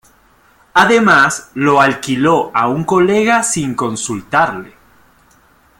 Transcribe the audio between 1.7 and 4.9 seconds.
"alquiló" a un colega sin consultarle.